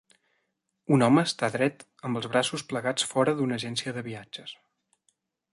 [0.97, 4.59] Un home està dret amb els braços plegats fora d'una agència de viatges.